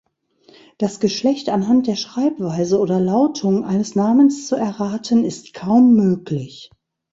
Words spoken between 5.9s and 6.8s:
möglich.